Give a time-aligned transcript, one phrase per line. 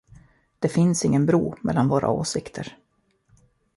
[0.59, 2.77] Det finns ingen bro mellan våra åsikter.